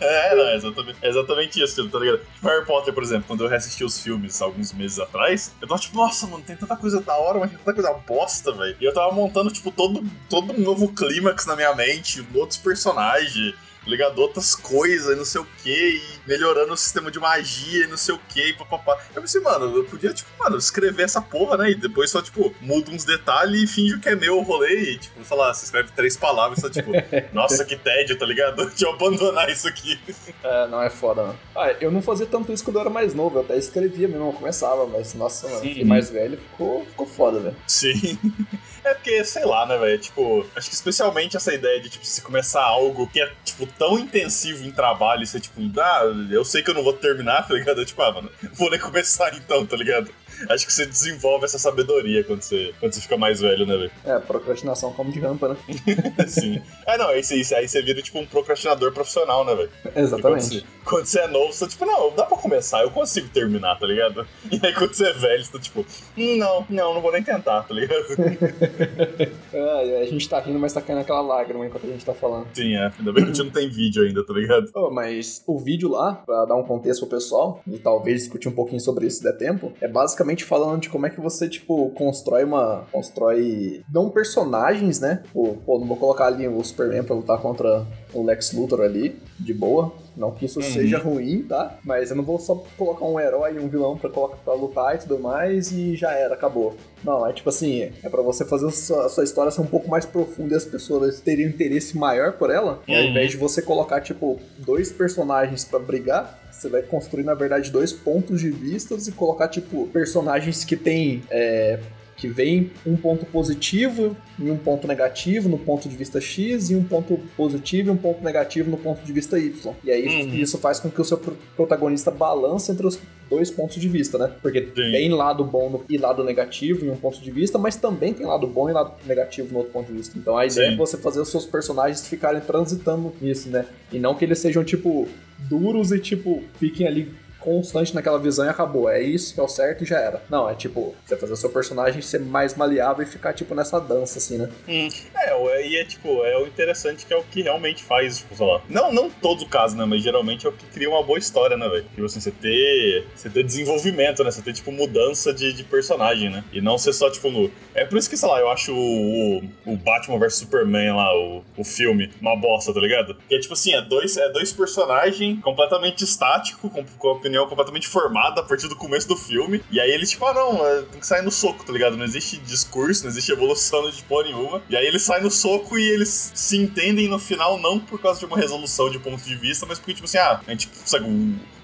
é, 0.00 0.34
não, 0.34 0.46
é 0.48 0.56
exatamente, 0.56 0.98
é 1.02 1.08
exatamente 1.08 1.62
isso, 1.62 1.88
tá 1.88 1.98
ligado? 1.98 2.18
Tipo, 2.18 2.46
Harry 2.46 2.66
Potter, 2.66 2.92
por 2.92 3.02
exemplo, 3.02 3.24
quando 3.26 3.44
eu 3.44 3.48
reassisti 3.48 3.82
os 3.82 4.00
filmes 4.00 4.40
alguns 4.42 4.72
meses 4.72 4.99
atrás, 5.00 5.52
eu 5.60 5.68
tava 5.68 5.80
tipo, 5.80 5.96
nossa, 5.96 6.26
mano, 6.26 6.42
tem 6.42 6.56
tanta 6.56 6.76
coisa 6.76 7.00
da 7.00 7.16
hora, 7.16 7.38
mas 7.38 7.50
tem 7.50 7.58
tanta 7.58 7.74
coisa 7.74 7.92
bosta, 8.06 8.52
velho. 8.52 8.76
E 8.80 8.84
eu 8.84 8.94
tava 8.94 9.12
montando, 9.12 9.50
tipo, 9.50 9.70
todo, 9.70 10.04
todo 10.28 10.52
um 10.52 10.60
novo 10.60 10.92
clímax 10.92 11.46
na 11.46 11.56
minha 11.56 11.74
mente, 11.74 12.26
outros 12.34 12.58
personagens 12.58 13.54
ligado? 13.86 14.18
Outras 14.18 14.54
coisas, 14.54 15.16
não 15.16 15.24
sei 15.24 15.40
o 15.40 15.46
que, 15.62 15.70
e 15.70 16.02
melhorando 16.28 16.72
o 16.72 16.76
sistema 16.76 17.10
de 17.10 17.18
magia 17.18 17.84
e 17.84 17.88
não 17.88 17.96
sei 17.96 18.14
o 18.14 18.20
que, 18.28 18.48
e 18.48 18.52
papapá. 18.52 18.98
Eu 19.14 19.22
pensei, 19.22 19.40
mano, 19.40 19.76
eu 19.76 19.84
podia, 19.84 20.12
tipo, 20.12 20.28
mano, 20.38 20.56
escrever 20.56 21.04
essa 21.04 21.20
porra, 21.20 21.56
né? 21.56 21.70
E 21.70 21.74
depois 21.74 22.10
só, 22.10 22.20
tipo, 22.20 22.54
muda 22.60 22.90
uns 22.90 23.04
detalhes 23.04 23.62
e 23.62 23.66
finge 23.66 23.98
que 23.98 24.08
é 24.08 24.14
meu 24.14 24.38
o 24.38 24.42
rolê 24.42 24.92
e, 24.92 24.98
tipo, 24.98 25.24
sei 25.24 25.36
lá, 25.36 25.52
você 25.52 25.64
escreve 25.64 25.90
três 25.92 26.16
palavras, 26.16 26.60
só, 26.60 26.68
tipo, 26.68 26.90
nossa, 27.32 27.64
que 27.64 27.76
tédio, 27.76 28.18
tá 28.18 28.26
ligado? 28.26 28.66
Deixa 28.68 28.84
eu 28.84 28.92
abandonar 28.92 29.48
isso 29.48 29.66
aqui. 29.66 29.98
É, 30.42 30.68
não 30.68 30.82
é 30.82 30.90
foda, 30.90 31.22
mano. 31.22 31.38
Ah, 31.56 31.72
eu 31.80 31.90
não 31.90 32.02
fazia 32.02 32.26
tanto 32.26 32.52
isso 32.52 32.64
quando 32.64 32.76
eu 32.76 32.82
era 32.82 32.90
mais 32.90 33.14
novo, 33.14 33.38
eu 33.38 33.42
até 33.42 33.56
escrevia 33.56 34.08
mesmo, 34.08 34.28
eu 34.28 34.32
começava, 34.32 34.86
mas, 34.86 35.14
nossa, 35.14 35.48
mano, 35.48 35.60
fiquei 35.60 35.84
mais 35.84 36.10
velho, 36.10 36.38
ficou, 36.38 36.84
ficou 36.86 37.06
foda, 37.06 37.40
velho. 37.40 37.56
Sim. 37.66 38.18
É 38.82 38.94
porque, 38.94 39.24
sei 39.24 39.44
lá, 39.44 39.66
né, 39.66 39.76
velho? 39.76 39.98
Tipo, 39.98 40.46
acho 40.56 40.68
que 40.68 40.74
especialmente 40.74 41.36
essa 41.36 41.52
ideia 41.52 41.80
de, 41.80 41.90
tipo, 41.90 42.04
se 42.04 42.22
começar 42.22 42.62
algo 42.62 43.06
que 43.06 43.20
é, 43.20 43.30
tipo, 43.44 43.66
tão 43.66 43.98
intensivo 43.98 44.64
em 44.64 44.72
trabalho, 44.72 45.26
você, 45.26 45.38
tipo, 45.38 45.60
ah, 45.78 46.02
eu 46.30 46.44
sei 46.44 46.62
que 46.62 46.70
eu 46.70 46.74
não 46.74 46.82
vou 46.82 46.94
terminar, 46.94 47.46
tá 47.46 47.54
ligado? 47.54 47.80
Eu, 47.80 47.86
tipo, 47.86 48.00
ah, 48.02 48.12
mano, 48.12 48.30
vou 48.54 48.70
nem 48.70 48.80
começar 48.80 49.34
então, 49.34 49.66
tá 49.66 49.76
ligado? 49.76 50.10
Acho 50.48 50.66
que 50.66 50.72
você 50.72 50.86
desenvolve 50.86 51.44
essa 51.44 51.58
sabedoria 51.58 52.24
quando 52.24 52.42
você, 52.42 52.72
quando 52.80 52.92
você 52.92 53.00
fica 53.00 53.16
mais 53.16 53.40
velho, 53.40 53.66
né, 53.66 53.76
velho? 53.76 53.90
É, 54.04 54.18
procrastinação 54.18 54.92
como 54.92 55.12
de 55.12 55.20
rampa, 55.20 55.48
né? 55.48 55.56
Sim. 56.26 56.60
É, 56.86 56.96
não, 56.98 57.08
aí 57.08 57.22
você, 57.22 57.54
aí 57.54 57.68
você 57.68 57.82
vira 57.82 58.00
tipo 58.02 58.18
um 58.18 58.26
procrastinador 58.26 58.92
profissional, 58.92 59.44
né, 59.44 59.54
velho? 59.54 59.70
Exatamente. 59.94 60.20
Quando 60.22 60.40
você, 60.40 60.64
quando 60.84 61.06
você, 61.06 61.20
é 61.20 61.26
novo, 61.26 61.52
você 61.52 61.64
tá 61.64 61.70
tipo, 61.70 61.86
não, 61.86 62.14
dá 62.14 62.24
pra 62.24 62.36
começar, 62.36 62.82
eu 62.82 62.90
consigo 62.90 63.28
terminar, 63.28 63.78
tá 63.78 63.86
ligado? 63.86 64.26
E 64.50 64.60
aí 64.64 64.74
quando 64.74 64.94
você 64.94 65.06
é 65.06 65.12
velho, 65.12 65.44
você 65.44 65.52
tá 65.52 65.58
tipo, 65.58 65.84
hum, 66.16 66.36
não, 66.36 66.66
não, 66.68 66.94
não 66.94 67.00
vou 67.00 67.12
nem 67.12 67.22
tentar, 67.22 67.62
tá 67.62 67.74
ligado? 67.74 68.04
é, 69.52 70.00
a 70.02 70.06
gente 70.06 70.28
tá 70.28 70.40
rindo, 70.40 70.58
mas 70.58 70.72
tá 70.72 70.80
caindo 70.80 71.00
aquela 71.00 71.20
lágrima 71.20 71.66
enquanto 71.66 71.86
a 71.86 71.90
gente 71.90 72.04
tá 72.04 72.14
falando. 72.14 72.46
Sim, 72.54 72.74
é. 72.76 72.92
Ainda 72.98 73.12
bem 73.12 73.24
que 73.24 73.30
a 73.30 73.34
gente 73.34 73.44
não 73.44 73.52
tem 73.52 73.68
vídeo 73.68 74.02
ainda, 74.02 74.24
tá 74.24 74.32
ligado? 74.32 74.70
Oh, 74.74 74.90
mas 74.90 75.42
o 75.46 75.58
vídeo 75.58 75.88
lá, 75.90 76.14
pra 76.14 76.44
dar 76.44 76.56
um 76.56 76.62
contexto 76.62 77.06
pro 77.06 77.18
pessoal, 77.18 77.62
e 77.66 77.78
talvez 77.78 78.20
discutir 78.20 78.48
um 78.48 78.52
pouquinho 78.52 78.80
sobre 78.80 79.06
isso 79.06 79.18
se 79.18 79.22
der 79.22 79.36
tempo, 79.36 79.72
é 79.80 79.88
basicamente 79.88 80.29
falando 80.38 80.80
de 80.80 80.88
como 80.88 81.06
é 81.06 81.10
que 81.10 81.20
você, 81.20 81.48
tipo, 81.48 81.90
constrói 81.90 82.44
uma. 82.44 82.84
Constrói. 82.92 83.82
Não 83.92 84.10
personagens, 84.10 85.00
né? 85.00 85.22
Pô, 85.32 85.56
pô, 85.64 85.78
não 85.78 85.86
vou 85.86 85.96
colocar 85.96 86.26
ali 86.26 86.46
o 86.46 86.62
Superman 86.62 87.02
pra 87.02 87.16
lutar 87.16 87.38
contra 87.38 87.86
o 88.12 88.24
Lex 88.24 88.52
Luthor 88.52 88.80
ali, 88.80 89.16
de 89.38 89.54
boa. 89.54 89.92
Não 90.16 90.32
que 90.32 90.44
isso 90.44 90.60
uhum. 90.60 90.66
seja 90.66 90.98
ruim, 90.98 91.42
tá? 91.42 91.78
Mas 91.84 92.10
eu 92.10 92.16
não 92.16 92.24
vou 92.24 92.38
só 92.38 92.54
colocar 92.76 93.04
um 93.04 93.18
herói 93.18 93.54
e 93.54 93.58
um 93.58 93.68
vilão 93.68 93.96
pra, 93.96 94.10
colocar, 94.10 94.36
pra 94.36 94.54
lutar 94.54 94.94
e 94.94 94.98
tudo 94.98 95.18
mais 95.18 95.72
e 95.72 95.96
já 95.96 96.12
era, 96.12 96.34
acabou. 96.34 96.76
Não, 97.02 97.26
é 97.26 97.32
tipo 97.32 97.48
assim, 97.48 97.90
é 98.02 98.08
para 98.08 98.20
você 98.20 98.44
fazer 98.44 98.66
a 98.66 98.70
sua, 98.70 99.06
a 99.06 99.08
sua, 99.08 99.24
história 99.24 99.50
ser 99.50 99.62
um 99.62 99.66
pouco 99.66 99.88
mais 99.88 100.04
profunda 100.04 100.54
e 100.54 100.56
as 100.56 100.64
pessoas 100.64 101.20
terem 101.20 101.46
um 101.46 101.50
interesse 101.50 101.96
maior 101.96 102.32
por 102.32 102.50
ela. 102.50 102.82
Uhum. 102.86 102.96
Ao 102.96 103.02
invés 103.04 103.30
de 103.30 103.36
você 103.36 103.62
colocar, 103.62 104.00
tipo, 104.00 104.38
dois 104.58 104.92
personagens 104.92 105.64
para 105.64 105.78
brigar, 105.78 106.38
você 106.50 106.68
vai 106.68 106.82
construir, 106.82 107.24
na 107.24 107.34
verdade, 107.34 107.70
dois 107.70 107.92
pontos 107.92 108.40
de 108.40 108.50
vistas 108.50 109.08
e 109.08 109.12
colocar, 109.12 109.48
tipo, 109.48 109.86
personagens 109.88 110.64
que 110.64 110.76
têm 110.76 111.22
é, 111.30 111.78
que 112.20 112.28
vem 112.28 112.70
um 112.86 112.96
ponto 112.96 113.24
positivo 113.24 114.14
e 114.38 114.50
um 114.50 114.58
ponto 114.58 114.86
negativo 114.86 115.48
no 115.48 115.56
ponto 115.56 115.88
de 115.88 115.96
vista 115.96 116.20
X 116.20 116.68
e 116.68 116.76
um 116.76 116.84
ponto 116.84 117.18
positivo 117.34 117.88
e 117.88 117.92
um 117.92 117.96
ponto 117.96 118.22
negativo 118.22 118.70
no 118.70 118.76
ponto 118.76 119.02
de 119.02 119.10
vista 119.10 119.38
Y. 119.38 119.74
E 119.82 119.90
aí 119.90 120.06
uhum. 120.06 120.34
isso 120.34 120.58
faz 120.58 120.78
com 120.78 120.90
que 120.90 121.00
o 121.00 121.04
seu 121.04 121.18
protagonista 121.56 122.10
balance 122.10 122.70
entre 122.70 122.86
os 122.86 123.00
dois 123.30 123.50
pontos 123.50 123.80
de 123.80 123.88
vista, 123.88 124.18
né? 124.18 124.32
Porque 124.42 124.60
Sim. 124.60 124.74
tem 124.74 125.08
lado 125.08 125.42
bom 125.42 125.82
e 125.88 125.96
lado 125.96 126.22
negativo 126.22 126.84
em 126.84 126.90
um 126.90 126.96
ponto 126.96 127.18
de 127.22 127.30
vista, 127.30 127.56
mas 127.56 127.76
também 127.76 128.12
tem 128.12 128.26
lado 128.26 128.46
bom 128.46 128.68
e 128.68 128.72
lado 128.74 128.92
negativo 129.06 129.52
no 129.52 129.58
outro 129.60 129.72
ponto 129.72 129.86
de 129.86 129.94
vista. 129.94 130.18
Então 130.18 130.36
a 130.36 130.44
ideia 130.44 130.68
Sim. 130.68 130.74
é 130.74 130.76
você 130.76 130.98
fazer 130.98 131.20
os 131.20 131.30
seus 131.30 131.46
personagens 131.46 132.06
ficarem 132.06 132.42
transitando 132.42 133.14
nisso, 133.18 133.48
né? 133.48 133.64
E 133.90 133.98
não 133.98 134.14
que 134.14 134.26
eles 134.26 134.40
sejam, 134.40 134.62
tipo, 134.62 135.08
duros 135.38 135.90
e, 135.90 135.98
tipo, 135.98 136.42
fiquem 136.58 136.86
ali 136.86 137.08
constante 137.40 137.94
naquela 137.94 138.18
visão 138.18 138.44
e 138.44 138.48
acabou. 138.48 138.88
É 138.88 139.02
isso 139.02 139.34
que 139.34 139.40
é 139.40 139.42
o 139.42 139.48
certo 139.48 139.82
e 139.82 139.86
já 139.86 139.98
era. 139.98 140.22
Não, 140.28 140.48
é 140.48 140.54
tipo, 140.54 140.94
você 141.04 141.16
fazer 141.16 141.32
o 141.32 141.36
seu 141.36 141.50
personagem 141.50 142.00
ser 142.02 142.20
mais 142.20 142.54
maleável 142.54 143.02
e 143.02 143.06
ficar, 143.06 143.32
tipo, 143.32 143.54
nessa 143.54 143.80
dança, 143.80 144.18
assim, 144.18 144.38
né? 144.38 144.48
Hum. 144.68 144.88
É, 145.14 145.66
e 145.66 145.76
é 145.76 145.84
tipo, 145.84 146.24
é 146.24 146.36
o 146.38 146.46
interessante 146.46 147.06
que 147.06 147.12
é 147.12 147.16
o 147.16 147.22
que 147.22 147.42
realmente 147.42 147.82
faz, 147.82 148.18
tipo, 148.18 148.36
sei 148.36 148.46
lá. 148.46 148.60
Não, 148.68 148.92
não 148.92 149.10
todo 149.10 149.46
caso, 149.46 149.76
né? 149.76 149.84
Mas 149.84 150.02
geralmente 150.02 150.46
é 150.46 150.48
o 150.48 150.52
que 150.52 150.66
cria 150.66 150.88
uma 150.88 151.02
boa 151.02 151.18
história, 151.18 151.56
né, 151.56 151.68
velho? 151.68 151.84
Tipo 151.84 152.04
assim, 152.04 152.20
você 152.20 152.30
ter. 152.30 153.06
Você 153.14 153.30
ter 153.30 153.42
desenvolvimento, 153.42 154.22
né? 154.22 154.30
Você 154.30 154.42
ter, 154.42 154.52
tipo, 154.52 154.70
mudança 154.70 155.32
de, 155.32 155.52
de 155.52 155.64
personagem, 155.64 156.30
né? 156.30 156.44
E 156.52 156.60
não 156.60 156.78
ser 156.78 156.92
só, 156.92 157.10
tipo, 157.10 157.30
no. 157.30 157.50
É 157.74 157.84
por 157.84 157.98
isso 157.98 158.08
que, 158.08 158.16
sei 158.16 158.28
lá, 158.28 158.40
eu 158.40 158.48
acho 158.50 158.72
o, 158.72 159.38
o, 159.38 159.72
o 159.72 159.76
Batman 159.76 160.18
vs 160.18 160.34
Superman 160.34 160.92
lá, 160.94 161.16
o, 161.16 161.44
o 161.56 161.64
filme, 161.64 162.10
uma 162.20 162.36
bosta, 162.36 162.72
tá 162.72 162.80
ligado? 162.80 163.16
Que 163.28 163.34
é 163.34 163.38
tipo 163.38 163.54
assim, 163.54 163.74
é 163.74 163.82
dois, 163.82 164.16
é 164.16 164.28
dois 164.30 164.52
personagens 164.52 165.40
completamente 165.40 166.04
estáticos, 166.04 166.70
com, 166.70 166.84
com 166.84 167.08
opinião 167.30 167.46
completamente 167.46 167.88
formada 167.88 168.40
a 168.40 168.44
partir 168.44 168.68
do 168.68 168.76
começo 168.76 169.06
do 169.06 169.16
filme. 169.16 169.62
E 169.70 169.80
aí 169.80 169.90
eles, 169.90 170.10
tipo, 170.10 170.26
ah, 170.26 170.34
não, 170.34 170.66
é, 170.66 170.82
tem 170.82 171.00
que 171.00 171.06
sair 171.06 171.22
no 171.22 171.30
soco, 171.30 171.64
tá 171.64 171.72
ligado? 171.72 171.96
Não 171.96 172.04
existe 172.04 172.36
discurso, 172.38 173.04
não 173.04 173.10
existe 173.10 173.30
evolução 173.32 173.88
de 173.88 174.02
porra 174.02 174.24
nenhuma. 174.24 174.62
E 174.68 174.76
aí 174.76 174.86
eles 174.86 175.02
saem 175.02 175.22
no 175.22 175.30
soco 175.30 175.78
e 175.78 175.88
eles 175.88 176.32
se 176.34 176.56
entendem 176.56 177.08
no 177.08 177.18
final, 177.18 177.58
não 177.58 177.78
por 177.78 178.00
causa 178.00 178.18
de 178.18 178.26
uma 178.26 178.36
resolução 178.36 178.90
de 178.90 178.98
ponto 178.98 179.22
de 179.22 179.36
vista, 179.36 179.64
mas 179.64 179.78
porque, 179.78 179.94
tipo 179.94 180.06
assim, 180.06 180.18
ah, 180.18 180.40
a 180.46 180.50
gente, 180.50 180.68
sabe, 180.84 181.06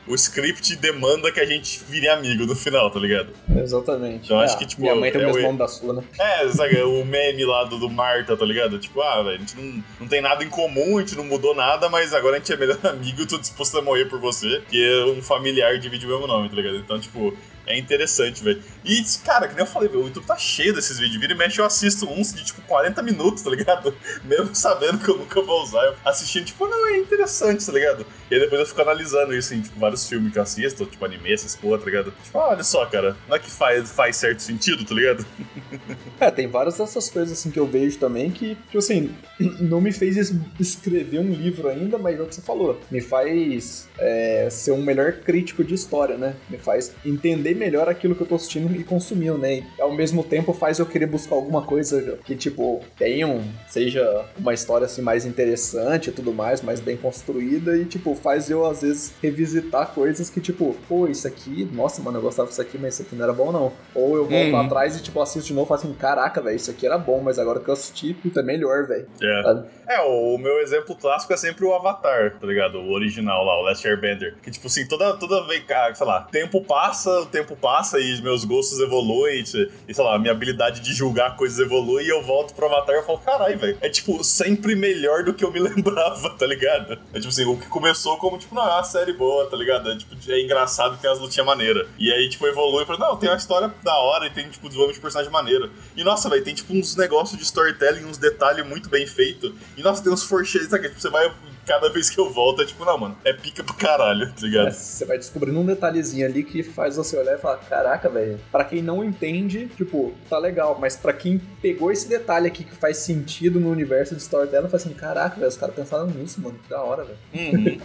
o 0.06 0.14
script 0.14 0.76
demanda 0.76 1.32
que 1.32 1.40
a 1.40 1.44
gente 1.44 1.80
vire 1.88 2.08
amigo 2.08 2.46
no 2.46 2.54
final, 2.54 2.90
tá 2.90 2.98
ligado? 2.98 3.30
Exatamente. 3.56 4.26
Então 4.26 4.40
é, 4.40 4.44
acho 4.44 4.58
que, 4.58 4.66
tipo. 4.66 4.82
Minha 4.82 4.94
mãe 4.94 5.10
tem 5.10 5.20
é 5.20 5.24
o 5.24 5.28
mesmo 5.28 5.42
nome 5.42 5.58
da 5.58 5.68
sua, 5.68 5.92
né? 5.94 6.04
É, 6.18 6.48
sabe, 6.48 6.80
o 6.82 7.04
meme 7.04 7.44
lá 7.44 7.64
do, 7.64 7.78
do 7.78 7.90
Marta, 7.90 8.36
tá 8.36 8.44
ligado? 8.44 8.78
Tipo, 8.78 9.02
ah, 9.02 9.22
velho, 9.22 9.36
a 9.36 9.38
gente 9.38 9.56
não, 9.56 9.84
não 10.00 10.08
tem 10.08 10.20
nada 10.20 10.44
em 10.44 10.48
comum, 10.48 10.98
a 10.98 11.00
gente 11.00 11.16
não 11.16 11.24
mudou 11.24 11.54
nada, 11.54 11.88
mas 11.88 12.14
agora 12.14 12.36
a 12.36 12.38
gente 12.38 12.52
é 12.52 12.56
melhor 12.56 12.78
amigo 12.86 13.22
e 13.22 13.26
tô 13.26 13.38
disposto 13.38 13.78
a 13.78 13.82
morrer 13.82 14.06
por 14.06 14.20
você, 14.20 14.62
que 14.68 14.82
é 14.82 15.04
um 15.06 15.22
familiar 15.22 15.78
divide 15.78 16.06
o 16.06 16.08
mesmo 16.08 16.26
nome, 16.26 16.48
tá 16.48 16.56
ligado? 16.56 16.76
Então, 16.76 16.98
tipo, 16.98 17.36
é 17.66 17.78
interessante, 17.78 18.42
velho. 18.42 18.62
E, 18.84 19.02
cara, 19.24 19.48
que 19.48 19.54
nem 19.54 19.64
eu 19.64 19.70
falei, 19.70 19.88
o 19.88 20.06
YouTube 20.06 20.24
tá 20.24 20.36
cheio 20.36 20.72
desses 20.72 20.98
vídeos. 20.98 21.20
Vira 21.20 21.32
e 21.32 21.36
mexe, 21.36 21.60
eu 21.60 21.64
assisto 21.64 22.08
uns 22.08 22.32
de, 22.32 22.44
tipo, 22.44 22.62
40 22.62 23.02
minutos, 23.02 23.42
tá 23.42 23.50
ligado? 23.50 23.94
Mesmo 24.24 24.54
sabendo 24.54 24.98
que 24.98 25.08
eu 25.08 25.18
nunca 25.18 25.42
vou 25.42 25.62
usar. 25.62 25.84
Eu 25.84 25.96
assistindo, 26.04 26.44
tipo, 26.44 26.66
não, 26.66 26.88
é 26.88 26.98
interessante, 26.98 27.64
tá 27.64 27.72
ligado? 27.72 28.06
E 28.30 28.34
aí 28.34 28.40
depois 28.40 28.60
eu 28.60 28.66
fico 28.66 28.80
analisando 28.80 29.34
isso 29.34 29.54
em, 29.54 29.60
tipo, 29.60 29.78
vários 29.78 30.08
filmes 30.08 30.32
que 30.32 30.38
eu 30.38 30.42
assisto, 30.42 30.86
tipo, 30.86 31.04
anime, 31.04 31.32
essas 31.32 31.56
porra, 31.56 31.78
tá 31.78 31.84
ligado? 31.84 32.12
Tipo, 32.22 32.38
ah, 32.38 32.48
olha 32.50 32.62
só, 32.62 32.86
cara, 32.86 33.16
não 33.28 33.36
é 33.36 33.38
que 33.38 33.50
faz, 33.50 33.90
faz 33.90 34.16
certo 34.16 34.40
sentido, 34.40 34.84
tá 34.84 34.94
ligado? 34.94 35.26
É, 36.18 36.30
tem 36.30 36.46
várias 36.46 36.78
dessas 36.78 37.10
coisas, 37.10 37.38
assim, 37.38 37.50
que 37.50 37.58
eu 37.58 37.66
vejo 37.66 37.98
também 37.98 38.30
que, 38.30 38.54
tipo 38.54 38.78
assim, 38.78 39.14
não 39.60 39.82
me 39.82 39.92
fez 39.92 40.32
escrever 40.58 41.18
um 41.18 41.30
livro 41.30 41.68
ainda, 41.68 41.98
mas 41.98 42.18
é 42.18 42.22
o 42.22 42.26
que 42.26 42.34
você 42.34 42.40
falou. 42.40 42.80
Me 42.90 43.02
faz 43.02 43.86
é, 43.98 44.48
ser 44.50 44.72
um 44.72 44.82
melhor 44.82 45.12
crítico 45.12 45.62
de 45.62 45.74
história, 45.74 46.16
né? 46.16 46.34
Me 46.48 46.56
faz 46.56 46.94
entender 47.04 47.54
melhor 47.56 47.88
aquilo 47.88 48.14
que 48.14 48.22
eu 48.22 48.26
tô 48.26 48.34
assistindo 48.34 48.74
e 48.74 48.84
consumindo, 48.84 49.38
né? 49.38 49.64
E 49.78 49.80
ao 49.80 49.92
mesmo 49.92 50.22
tempo 50.22 50.52
faz 50.52 50.78
eu 50.78 50.86
querer 50.86 51.06
buscar 51.06 51.34
alguma 51.34 51.62
coisa 51.62 52.18
que, 52.24 52.36
tipo, 52.36 52.82
tenha 52.98 53.26
um, 53.26 53.42
seja 53.68 54.24
uma 54.38 54.54
história 54.54 54.84
assim 54.84 55.02
mais 55.02 55.24
interessante 55.24 56.10
e 56.10 56.12
tudo 56.12 56.32
mais, 56.32 56.62
mais 56.62 56.80
bem 56.80 56.96
construída 56.96 57.76
e, 57.76 57.84
tipo, 57.84 58.14
faz 58.14 58.50
eu 58.50 58.64
às 58.66 58.82
vezes 58.82 59.14
revisitar 59.22 59.88
coisas 59.88 60.30
que, 60.30 60.40
tipo, 60.40 60.76
pô, 60.88 61.06
isso 61.08 61.26
aqui, 61.26 61.68
nossa, 61.72 62.02
mano, 62.02 62.18
eu 62.18 62.22
gostava 62.22 62.48
disso 62.48 62.60
aqui, 62.60 62.78
mas 62.78 62.94
isso 62.94 63.02
aqui 63.02 63.14
não 63.14 63.24
era 63.24 63.32
bom, 63.32 63.52
não. 63.52 63.72
Ou 63.94 64.16
eu 64.16 64.26
volto 64.26 64.52
uhum. 64.52 64.60
atrás 64.60 64.96
e, 64.96 65.02
tipo, 65.02 65.20
assisto 65.20 65.48
de 65.48 65.54
novo 65.54 65.66
e 65.66 65.68
falo 65.68 65.80
assim, 65.80 65.94
caraca, 65.94 66.40
velho, 66.40 66.56
isso 66.56 66.70
aqui 66.70 66.86
era 66.86 66.98
bom, 66.98 67.20
mas 67.20 67.38
agora 67.38 67.60
que 67.60 67.68
eu 67.68 67.74
assisti, 67.74 68.14
puta, 68.14 68.40
é 68.40 68.42
melhor, 68.42 68.86
velho. 68.86 69.06
É. 69.22 69.94
é, 69.94 70.00
o 70.00 70.38
meu 70.38 70.60
exemplo 70.60 70.96
clássico 70.96 71.32
é 71.32 71.36
sempre 71.36 71.64
o 71.64 71.74
Avatar, 71.74 72.38
tá 72.38 72.46
ligado? 72.46 72.78
O 72.78 72.92
original 72.92 73.44
lá, 73.44 73.58
o 73.58 73.62
Last 73.62 73.86
Airbender. 73.86 74.34
Que, 74.42 74.50
tipo 74.50 74.66
assim, 74.66 74.86
toda, 74.86 75.14
toda 75.14 75.46
vez, 75.46 75.64
sei 75.94 76.06
lá, 76.06 76.22
tempo 76.22 76.62
passa, 76.62 77.10
o 77.20 77.26
tempo 77.26 77.45
passa 77.54 78.00
e 78.00 78.20
meus 78.22 78.44
gostos 78.44 78.80
evoluem, 78.80 79.44
e, 79.86 79.94
sei 79.94 80.04
lá, 80.04 80.18
minha 80.18 80.32
habilidade 80.32 80.80
de 80.80 80.92
julgar 80.92 81.36
coisas 81.36 81.58
evolui 81.58 82.04
e 82.04 82.08
eu 82.08 82.22
volto 82.22 82.54
pro 82.54 82.66
Avatar 82.66 82.96
e 82.96 83.02
falo, 83.02 83.18
caralho, 83.18 83.58
velho, 83.58 83.78
é 83.80 83.88
tipo, 83.88 84.24
sempre 84.24 84.74
melhor 84.74 85.22
do 85.22 85.34
que 85.34 85.44
eu 85.44 85.52
me 85.52 85.60
lembrava, 85.60 86.30
tá 86.30 86.46
ligado? 86.46 86.98
É 87.12 87.18
tipo 87.18 87.28
assim, 87.28 87.44
o 87.44 87.56
que 87.56 87.68
começou 87.68 88.16
como, 88.16 88.38
tipo, 88.38 88.54
uma 88.54 88.82
série 88.82 89.12
boa, 89.12 89.46
tá 89.46 89.56
ligado? 89.56 89.90
É, 89.90 89.96
tipo, 89.96 90.16
é 90.28 90.40
engraçado 90.40 90.98
que 90.98 91.06
as 91.06 91.18
lutinhas 91.18 91.46
maneira. 91.46 91.86
E 91.98 92.10
aí, 92.10 92.28
tipo, 92.28 92.46
evolui 92.46 92.84
pra, 92.84 92.96
não, 92.98 93.16
tem 93.16 93.28
uma 93.28 93.36
história 93.36 93.72
da 93.82 93.94
hora 93.94 94.26
e 94.26 94.30
tem, 94.30 94.48
tipo, 94.48 94.66
desenvolvimento 94.66 94.96
de 94.96 95.02
personagem 95.02 95.30
maneiro. 95.30 95.70
E, 95.96 96.02
nossa, 96.02 96.28
velho, 96.28 96.42
tem, 96.42 96.54
tipo, 96.54 96.72
uns 96.72 96.96
negócios 96.96 97.38
de 97.38 97.44
storytelling, 97.44 98.04
uns 98.04 98.18
detalhes 98.18 98.66
muito 98.66 98.88
bem 98.88 99.06
feitos. 99.06 99.52
E, 99.76 99.82
nossa, 99.82 100.02
tem 100.02 100.12
uns 100.12 100.22
forcheios, 100.22 100.68
sabe? 100.68 100.88
Tipo, 100.88 101.00
você 101.00 101.10
vai 101.10 101.30
cada 101.66 101.90
vez 101.90 102.08
que 102.08 102.18
eu 102.18 102.30
volto 102.30 102.62
é 102.62 102.64
tipo, 102.64 102.84
não, 102.84 102.96
mano, 102.96 103.18
é 103.24 103.32
pica 103.32 103.62
pro 103.64 103.74
caralho, 103.74 104.32
tá 104.32 104.42
ligado? 104.42 104.68
É, 104.68 104.70
você 104.70 105.04
vai 105.04 105.18
descobrindo 105.18 105.58
um 105.58 105.66
detalhezinho 105.66 106.24
ali 106.24 106.44
que 106.44 106.62
faz 106.62 106.96
você 106.96 107.18
olhar 107.18 107.34
e 107.34 107.38
falar, 107.38 107.58
caraca, 107.58 108.08
velho. 108.08 108.38
Pra 108.52 108.64
quem 108.64 108.80
não 108.80 109.04
entende, 109.04 109.66
tipo, 109.76 110.14
tá 110.30 110.38
legal, 110.38 110.78
mas 110.80 110.96
pra 110.96 111.12
quem 111.12 111.40
pegou 111.60 111.90
esse 111.90 112.08
detalhe 112.08 112.46
aqui 112.46 112.64
que 112.64 112.74
faz 112.74 112.98
sentido 112.98 113.58
no 113.60 113.70
universo 113.70 114.14
de 114.14 114.22
storytelling, 114.22 114.68
fala 114.68 114.76
assim, 114.76 114.94
caraca, 114.94 115.36
velho, 115.36 115.48
os 115.48 115.56
caras 115.56 115.74
pensaram 115.74 116.06
nisso, 116.06 116.40
mano, 116.40 116.58
que 116.62 116.70
da 116.70 116.80
hora, 116.80 117.04
velho. 117.04 117.18
Uhum. 117.34 117.80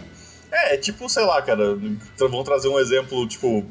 É, 0.52 0.76
tipo, 0.76 1.08
sei 1.08 1.24
lá, 1.24 1.40
cara, 1.40 1.78
vamos 2.18 2.44
trazer 2.44 2.68
um 2.68 2.78
exemplo, 2.78 3.26
tipo, 3.26 3.64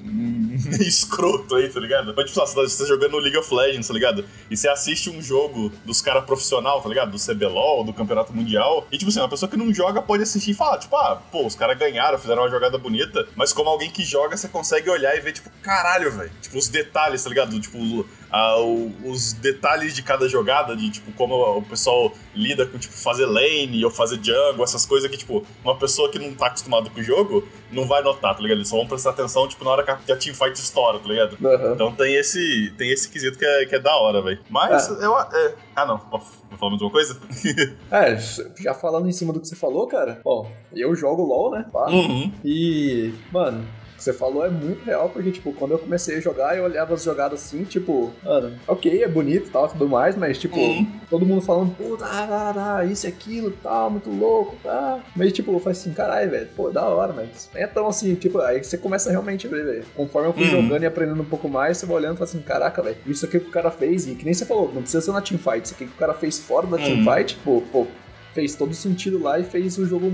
escroto 0.81 1.55
aí, 1.55 1.69
tá 1.69 1.79
ligado? 1.79 2.13
Mas, 2.15 2.31
tipo, 2.31 2.45
você 2.45 2.83
tá 2.83 2.87
jogando 2.87 3.17
League 3.17 3.37
of 3.37 3.53
Legends, 3.53 3.87
tá 3.87 3.93
ligado? 3.93 4.25
E 4.49 4.57
você 4.57 4.67
assiste 4.69 5.09
um 5.09 5.21
jogo 5.21 5.71
dos 5.85 6.01
caras 6.01 6.25
profissional, 6.25 6.81
tá 6.81 6.89
ligado? 6.89 7.11
Do 7.11 7.17
CBLOL, 7.17 7.83
do 7.83 7.93
Campeonato 7.93 8.33
Mundial. 8.33 8.87
E, 8.91 8.97
tipo 8.97 9.09
assim, 9.09 9.19
uma 9.19 9.29
pessoa 9.29 9.49
que 9.49 9.57
não 9.57 9.73
joga 9.73 10.01
pode 10.01 10.23
assistir 10.23 10.51
e 10.51 10.53
falar, 10.53 10.77
tipo, 10.77 10.95
ah, 10.95 11.21
pô, 11.31 11.45
os 11.45 11.55
caras 11.55 11.77
ganharam, 11.77 12.17
fizeram 12.17 12.43
uma 12.43 12.49
jogada 12.49 12.77
bonita. 12.77 13.27
Mas 13.35 13.53
como 13.53 13.69
alguém 13.69 13.89
que 13.89 14.03
joga, 14.03 14.37
você 14.37 14.47
consegue 14.47 14.89
olhar 14.89 15.15
e 15.15 15.19
ver, 15.19 15.33
tipo, 15.33 15.49
caralho, 15.61 16.11
velho. 16.11 16.31
Tipo, 16.41 16.57
os 16.57 16.67
detalhes, 16.67 17.23
tá 17.23 17.29
ligado? 17.29 17.59
Tipo, 17.59 18.05
uh, 18.31 19.09
os 19.09 19.33
detalhes 19.33 19.93
de 19.93 20.01
cada 20.01 20.27
jogada, 20.27 20.75
de 20.75 20.89
tipo, 20.89 21.11
como 21.13 21.35
o 21.57 21.61
pessoal 21.61 22.11
lida 22.33 22.65
com, 22.65 22.77
tipo, 22.77 22.93
fazer 22.93 23.25
lane 23.25 23.83
ou 23.83 23.91
fazer 23.91 24.19
jungle, 24.23 24.63
essas 24.63 24.85
coisas 24.85 25.09
que, 25.09 25.17
tipo, 25.17 25.45
uma 25.63 25.75
pessoa 25.75 26.09
que 26.09 26.17
não 26.17 26.33
tá 26.33 26.47
acostumada 26.47 26.89
com 26.89 26.99
o 26.99 27.03
jogo 27.03 27.47
não 27.71 27.85
vai 27.85 28.01
notar, 28.01 28.35
tá 28.35 28.41
ligado? 28.41 28.57
Eles 28.57 28.67
só 28.67 28.77
vão 28.77 28.87
prestar 28.87 29.11
atenção, 29.11 29.47
tipo, 29.47 29.63
na 29.63 29.71
hora 29.71 29.83
que 29.83 30.11
a, 30.11 30.15
teamfight 30.15 30.59
estoura, 30.59 30.99
tá 30.99 31.07
ligado? 31.07 31.37
Uhum. 31.41 31.73
Então 31.73 31.91
tem 31.93 32.15
esse, 32.15 32.73
tem 32.77 32.91
esse 32.91 33.09
quesito 33.09 33.37
que 33.37 33.45
é, 33.45 33.65
que 33.65 33.75
é 33.75 33.79
da 33.79 33.95
hora, 33.95 34.21
velho. 34.21 34.39
Mas 34.49 34.89
é. 34.89 35.05
eu. 35.05 35.17
É... 35.17 35.55
Ah, 35.75 35.85
não. 35.85 35.97
Vou 35.97 36.21
falar 36.57 36.71
mais 36.71 36.81
uma 36.81 36.91
coisa? 36.91 37.19
é, 37.91 38.17
já 38.61 38.73
falando 38.73 39.07
em 39.07 39.11
cima 39.11 39.31
do 39.31 39.39
que 39.39 39.47
você 39.47 39.55
falou, 39.55 39.87
cara, 39.87 40.21
ó, 40.25 40.45
eu 40.73 40.93
jogo 40.95 41.23
LOL, 41.23 41.51
né? 41.51 41.65
Uhum. 41.73 42.31
E, 42.43 43.13
mano, 43.31 43.65
que 44.01 44.05
você 44.05 44.13
falou 44.13 44.43
é 44.43 44.49
muito 44.49 44.83
real, 44.83 45.09
porque, 45.09 45.31
tipo, 45.31 45.53
quando 45.53 45.71
eu 45.71 45.79
comecei 45.79 46.17
a 46.17 46.19
jogar, 46.19 46.57
eu 46.57 46.63
olhava 46.63 46.95
as 46.95 47.03
jogadas 47.03 47.39
assim, 47.39 47.63
tipo, 47.63 48.11
mano, 48.23 48.57
ok, 48.67 49.03
é 49.03 49.07
bonito 49.07 49.47
e 49.47 49.51
tal, 49.51 49.67
tudo 49.67 49.87
mais, 49.87 50.15
mas, 50.15 50.39
tipo, 50.39 50.57
uhum. 50.57 50.91
todo 51.07 51.25
mundo 51.25 51.41
falando, 51.41 51.75
puta, 51.75 52.03
ah, 52.05 52.79
ah, 52.79 52.85
isso 52.85 53.05
e 53.05 53.09
aquilo, 53.09 53.51
tal, 53.61 53.91
muito 53.91 54.09
louco, 54.09 54.55
tá. 54.63 54.99
Mas, 55.15 55.31
tipo, 55.31 55.53
eu 55.53 55.59
falei 55.59 55.77
assim, 55.77 55.93
caralho, 55.93 56.31
velho, 56.31 56.49
pô, 56.55 56.71
da 56.71 56.83
hora, 56.83 57.13
mas 57.13 57.49
é 57.53 57.67
tão 57.67 57.87
assim, 57.87 58.15
tipo, 58.15 58.39
aí 58.39 58.63
você 58.63 58.77
começa 58.77 59.09
a 59.09 59.11
realmente 59.11 59.47
ver, 59.47 59.63
velho. 59.63 59.85
Conforme 59.95 60.29
eu 60.29 60.33
fui 60.33 60.45
uhum. 60.45 60.63
jogando 60.63 60.81
e 60.81 60.85
aprendendo 60.87 61.21
um 61.21 61.25
pouco 61.25 61.47
mais, 61.47 61.77
você 61.77 61.85
vai 61.85 61.97
olhando 61.97 62.15
e 62.15 62.17
fala 62.17 62.29
assim, 62.29 62.41
caraca, 62.41 62.81
velho, 62.81 62.97
isso 63.05 63.25
aqui 63.25 63.39
que 63.39 63.49
o 63.49 63.51
cara 63.51 63.69
fez, 63.69 64.07
e 64.07 64.15
que 64.15 64.25
nem 64.25 64.33
você 64.33 64.45
falou, 64.45 64.71
não 64.73 64.81
precisa 64.81 65.01
ser 65.01 65.11
na 65.11 65.21
teamfight, 65.21 65.65
isso 65.65 65.75
aqui 65.75 65.85
que 65.85 65.93
o 65.93 65.97
cara 65.97 66.15
fez 66.15 66.39
fora 66.39 66.65
da 66.65 66.77
uhum. 66.77 66.83
teamfight, 66.83 67.37
pô, 67.43 67.61
pô, 67.71 67.85
fez 68.33 68.55
todo 68.55 68.73
sentido 68.73 69.21
lá 69.21 69.39
e 69.39 69.43
fez 69.43 69.77
o 69.77 69.85
jogo 69.85 70.11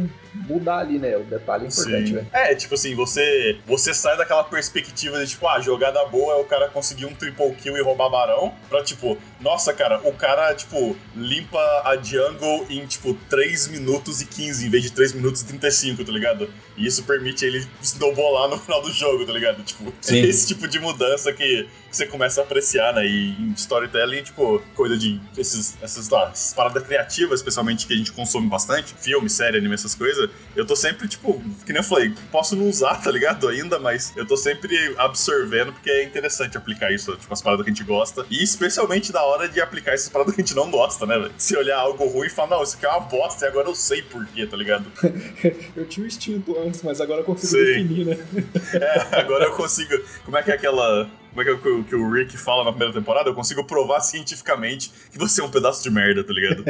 mudar 0.48 0.80
ali, 0.80 1.00
né? 1.00 1.18
O 1.18 1.24
detalhe 1.24 1.66
é 1.66 1.68
importante, 1.68 2.14
velho. 2.14 2.28
É, 2.32 2.56
tipo 2.56 2.76
assim, 2.76 2.96
você, 2.96 3.58
você 3.66 3.94
sai 3.94 4.18
daquela 4.18 4.44
perspectiva 4.44 5.20
de, 5.20 5.32
tipo, 5.32 5.48
ah, 5.48 5.60
jogada 5.60 6.04
boa 6.06 6.36
é 6.36 6.38
o 6.38 6.46
cara 6.46 6.70
conseguir 6.70 7.06
um 7.06 7.14
triple 7.14 7.54
kill 7.56 7.78
e 7.78 7.82
roubar 7.82 8.10
barão, 8.10 8.54
pra, 8.70 8.84
tipo, 8.84 9.18
nossa, 9.40 9.74
cara, 9.74 10.00
o 10.04 10.14
cara, 10.14 10.54
tipo, 10.54 10.96
limpa 11.16 11.60
a 11.86 11.98
jungle 12.02 12.66
em, 12.70 12.86
tipo, 12.86 13.14
3 13.30 13.68
minutos 13.68 14.22
e 14.22 14.26
15 14.26 14.66
em 14.66 14.70
vez 14.70 14.84
de 14.84 14.92
3 14.92 15.14
minutos 15.14 15.42
e 15.42 15.46
35, 15.46 16.04
tá 16.04 16.12
ligado? 16.12 16.50
E 16.76 16.86
isso 16.86 17.04
permite 17.04 17.46
ele 17.46 17.66
snowballar 17.82 18.50
no 18.50 18.58
final 18.58 18.82
do 18.82 18.92
jogo, 18.92 19.26
tá 19.26 19.34
ligado? 19.34 19.64
Tipo, 19.64 19.92
Sim. 20.02 20.20
esse 20.20 20.48
tipo 20.48 20.68
de 20.68 20.80
mudança 20.80 21.34
que 21.34 21.68
você 21.92 22.06
começa 22.06 22.42
a 22.42 22.44
apreciar, 22.44 22.94
né? 22.94 23.06
E 23.06 23.30
em 23.32 23.54
storytelling, 23.54 24.24
tipo, 24.24 24.62
coisa 24.76 24.98
de 24.98 25.20
esses, 25.38 25.78
essas, 25.82 26.10
lá, 26.10 26.30
essas 26.32 26.54
paradas 26.54 26.84
criativas, 26.84 27.40
especialmente 27.40 27.88
que 27.88 27.94
a 27.94 27.98
gente 27.98 28.12
consome 28.12 28.48
bastante, 28.48 28.94
filme, 29.00 29.30
série, 29.30 29.58
anime, 29.58 29.74
essas 29.74 29.96
coisas, 29.96 30.27
eu 30.56 30.66
tô 30.66 30.76
sempre, 30.76 31.08
tipo, 31.08 31.42
que 31.66 31.72
nem 31.72 31.78
eu 31.78 31.84
falei, 31.84 32.14
posso 32.32 32.56
não 32.56 32.68
usar, 32.68 32.96
tá 32.96 33.12
ligado? 33.12 33.48
Ainda, 33.48 33.80
mas 33.80 34.12
eu 34.16 34.26
tô 34.26 34.36
sempre 34.36 34.96
absorvendo 34.98 35.72
porque 35.72 35.90
é 35.90 36.04
interessante 36.04 36.58
aplicar 36.58 36.92
isso, 36.92 37.16
tipo, 37.16 37.32
as 37.32 37.42
paradas 37.42 37.64
que 37.64 37.72
a 37.72 37.74
gente 37.74 37.84
gosta. 37.84 38.26
E 38.30 38.44
especialmente 38.44 39.12
da 39.12 39.24
hora 39.24 39.48
de 39.48 39.62
aplicar 39.62 39.94
essas 39.94 40.10
paradas 40.10 40.34
que 40.34 40.42
a 40.42 40.44
gente 40.44 40.56
não 40.56 40.72
gosta, 40.72 41.06
né, 41.06 41.18
velho? 41.18 41.32
Se 41.38 41.56
olhar 41.56 41.80
algo 41.80 42.06
ruim 42.08 42.28
e 42.28 42.30
falar, 42.30 42.58
não, 42.58 42.64
isso 42.64 42.76
aqui 42.76 42.86
é 42.86 42.90
uma 42.90 43.02
bosta 43.02 43.46
e 43.46 43.48
agora 43.48 43.68
eu 43.68 43.76
sei 43.76 44.02
porquê, 44.02 44.46
tá 44.46 44.58
ligado? 44.58 44.86
eu 45.76 45.86
tinha 45.86 46.04
o 46.04 46.08
instinto 46.08 46.58
antes, 46.60 46.82
mas 46.82 47.00
agora 47.00 47.22
eu 47.22 47.26
consigo 47.26 47.52
Sim. 47.52 47.66
definir, 47.66 48.06
né? 48.06 48.18
é, 48.74 49.20
agora 49.20 49.46
eu 49.46 49.52
consigo. 49.54 49.94
Como 50.26 50.38
é 50.38 50.44
que 50.44 50.52
é 50.52 50.56
aquela 50.56 51.10
como 51.38 51.42
é 51.42 51.46
que, 51.56 51.68
é 51.68 51.72
o, 51.72 51.84
que 51.84 51.96
o 51.96 52.12
Rick 52.12 52.36
fala 52.36 52.64
na 52.64 52.72
primeira 52.72 52.92
temporada? 52.92 53.30
Eu 53.30 53.36
consigo 53.36 53.64
provar 53.64 54.00
cientificamente 54.00 54.92
que 55.12 55.20
você 55.20 55.40
é 55.40 55.44
um 55.44 55.52
pedaço 55.52 55.84
de 55.84 55.92
merda, 55.92 56.24
tá 56.24 56.34
ligado? 56.34 56.62
uh, 56.62 56.66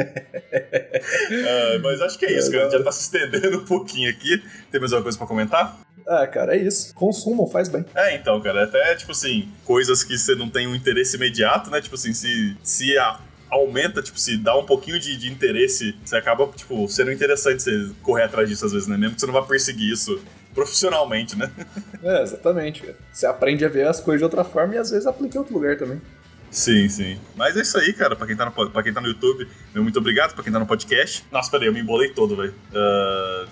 mas 1.82 2.02
acho 2.02 2.18
que 2.18 2.26
é 2.26 2.36
isso, 2.36 2.50
cara. 2.50 2.66
A 2.66 2.68
gente 2.68 2.78
já 2.78 2.84
tá 2.84 2.92
se 2.92 3.00
estendendo 3.00 3.60
um 3.60 3.64
pouquinho 3.64 4.10
aqui. 4.10 4.42
Tem 4.70 4.78
mais 4.78 4.92
alguma 4.92 5.04
coisa 5.04 5.16
pra 5.16 5.26
comentar? 5.26 5.80
Ah, 6.06 6.26
cara, 6.26 6.54
é 6.54 6.58
isso. 6.58 6.94
Consumam, 6.94 7.46
faz 7.46 7.70
bem. 7.70 7.82
É, 7.94 8.14
então, 8.14 8.38
cara, 8.42 8.64
até, 8.64 8.94
tipo 8.94 9.12
assim, 9.12 9.48
coisas 9.64 10.04
que 10.04 10.18
você 10.18 10.34
não 10.34 10.50
tem 10.50 10.66
um 10.66 10.74
interesse 10.74 11.16
imediato, 11.16 11.70
né? 11.70 11.80
Tipo 11.80 11.94
assim, 11.94 12.12
se, 12.12 12.54
se 12.62 12.98
a, 12.98 13.20
aumenta, 13.50 14.02
tipo, 14.02 14.20
se 14.20 14.36
dá 14.36 14.54
um 14.54 14.66
pouquinho 14.66 15.00
de, 15.00 15.16
de 15.16 15.32
interesse, 15.32 15.96
você 16.04 16.16
acaba, 16.16 16.46
tipo, 16.48 16.86
sendo 16.88 17.10
interessante 17.10 17.62
você 17.62 17.90
correr 18.02 18.24
atrás 18.24 18.46
disso 18.46 18.66
às 18.66 18.72
vezes, 18.72 18.86
né? 18.86 18.98
Mesmo 18.98 19.14
que 19.14 19.20
você 19.20 19.26
não 19.26 19.32
vá 19.32 19.42
perseguir 19.42 19.90
isso 19.90 20.20
profissionalmente, 20.58 21.38
né? 21.38 21.50
É, 22.00 22.22
exatamente. 22.22 22.94
Você 23.12 23.26
aprende 23.26 23.64
a 23.64 23.68
ver 23.68 23.86
as 23.86 24.00
coisas 24.00 24.20
de 24.20 24.24
outra 24.24 24.44
forma 24.44 24.76
e 24.76 24.78
às 24.78 24.90
vezes 24.90 25.04
aplica 25.04 25.36
em 25.36 25.40
outro 25.40 25.52
lugar 25.52 25.76
também. 25.76 26.00
Sim, 26.48 26.88
sim. 26.88 27.18
Mas 27.34 27.56
é 27.56 27.62
isso 27.62 27.76
aí, 27.76 27.92
cara. 27.92 28.14
Pra 28.14 28.24
quem 28.24 28.36
tá 28.36 28.44
no, 28.44 28.70
pra 28.70 28.82
quem 28.82 28.92
tá 28.92 29.00
no 29.00 29.08
YouTube, 29.08 29.48
meu 29.74 29.82
muito 29.82 29.98
obrigado. 29.98 30.32
Pra 30.32 30.44
quem 30.44 30.52
tá 30.52 30.60
no 30.60 30.66
podcast. 30.66 31.24
Nossa, 31.30 31.50
peraí, 31.50 31.66
eu 31.66 31.72
me 31.72 31.80
embolei 31.80 32.10
todo, 32.10 32.36
velho. 32.36 32.54
Uh... 32.72 33.48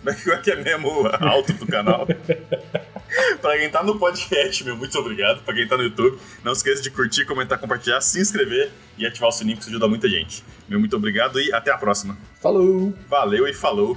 Como 0.02 0.34
é 0.34 0.38
que 0.38 0.50
é 0.50 0.56
mesmo 0.56 1.06
alto 1.20 1.52
do 1.52 1.66
canal? 1.66 2.06
pra 3.40 3.58
quem 3.58 3.70
tá 3.70 3.82
no 3.82 3.98
podcast, 3.98 4.64
meu, 4.64 4.76
muito 4.76 4.98
obrigado. 4.98 5.42
Pra 5.42 5.54
quem 5.54 5.68
tá 5.68 5.76
no 5.76 5.84
YouTube, 5.84 6.18
não 6.42 6.52
esqueça 6.52 6.82
de 6.82 6.90
curtir, 6.90 7.24
comentar, 7.26 7.58
compartilhar, 7.58 8.00
se 8.00 8.18
inscrever 8.18 8.70
e 8.96 9.06
ativar 9.06 9.28
o 9.28 9.32
sininho, 9.32 9.56
que 9.56 9.62
isso 9.62 9.70
ajuda 9.70 9.86
muita 9.86 10.08
gente. 10.08 10.42
Meu, 10.68 10.80
muito 10.80 10.96
obrigado 10.96 11.38
e 11.40 11.52
até 11.52 11.70
a 11.70 11.76
próxima. 11.76 12.16
Falou! 12.40 12.94
Valeu 13.08 13.46
e 13.46 13.52
falou! 13.52 13.96